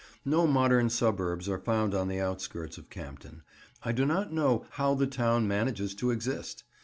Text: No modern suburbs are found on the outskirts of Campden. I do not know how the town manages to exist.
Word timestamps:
No 0.25 0.47
modern 0.47 0.89
suburbs 0.89 1.47
are 1.47 1.59
found 1.59 1.93
on 1.93 2.07
the 2.07 2.19
outskirts 2.19 2.79
of 2.79 2.89
Campden. 2.89 3.43
I 3.83 3.91
do 3.91 4.03
not 4.03 4.33
know 4.33 4.65
how 4.71 4.95
the 4.95 5.05
town 5.05 5.47
manages 5.47 5.93
to 5.93 6.09
exist. 6.09 6.63